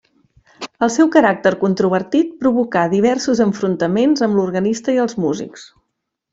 [0.85, 5.71] El seu caràcter controvertit provocà diversos enfrontaments amb l’organista i els músics.